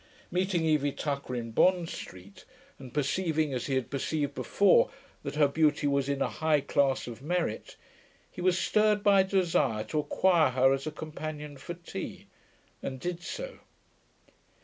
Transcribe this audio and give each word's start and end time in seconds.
Meeting 0.31 0.65
Evie 0.65 0.93
Tucker 0.93 1.35
in 1.35 1.51
Bond 1.51 1.87
Street, 1.87 2.43
and 2.79 2.91
perceiving, 2.91 3.53
as 3.53 3.67
he 3.67 3.75
had 3.75 3.91
perceived 3.91 4.33
before, 4.33 4.89
that 5.21 5.35
her 5.35 5.47
beauty 5.47 5.85
was 5.85 6.09
in 6.09 6.23
a 6.23 6.27
high 6.27 6.59
class 6.59 7.05
of 7.05 7.21
merit, 7.21 7.75
he 8.31 8.41
was 8.41 8.57
stirred 8.57 9.03
by 9.03 9.21
a 9.21 9.23
desire 9.23 9.83
to 9.83 9.99
acquire 9.99 10.49
her 10.49 10.73
as 10.73 10.87
a 10.87 10.91
companion 10.91 11.55
for 11.55 11.75
tea, 11.75 12.25
and 12.81 12.99
did 12.99 13.21
so. 13.21 13.59